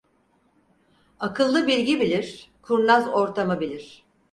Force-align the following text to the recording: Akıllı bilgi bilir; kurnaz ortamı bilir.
Akıllı 1.19 1.67
bilgi 1.67 1.99
bilir; 2.01 2.51
kurnaz 2.61 3.07
ortamı 3.07 3.59
bilir. 3.59 4.03